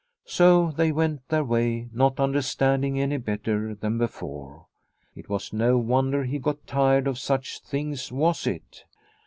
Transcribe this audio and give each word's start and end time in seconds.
So 0.25 0.71
they 0.71 0.91
went 0.91 1.27
their 1.27 1.43
way, 1.43 1.87
not 1.93 2.19
under 2.19 2.41
standing 2.41 2.99
any 2.99 3.17
better 3.17 3.75
than 3.75 3.99
before. 3.99 4.65
It 5.13 5.29
was 5.29 5.53
no 5.53 5.77
wonder 5.77 6.23
he 6.23 6.39
got 6.39 6.65
tired 6.65 7.05
of 7.05 7.19
such 7.19 7.59
things, 7.59 8.11
was 8.11 8.47
it 8.47 8.85